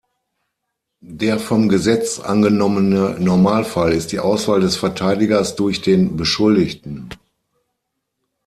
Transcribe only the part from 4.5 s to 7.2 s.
des Verteidigers durch den Beschuldigten.